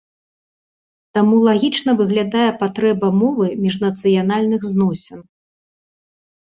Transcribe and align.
Таму 1.17 1.35
лагічна 1.49 1.91
выглядае 2.01 2.47
патрэба 2.65 3.07
мовы 3.21 3.45
міжнацыянальных 3.63 4.61
зносін. 4.73 5.19